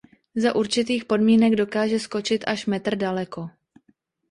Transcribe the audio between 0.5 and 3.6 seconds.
určitých podmínek dokáže skočit až metr daleko.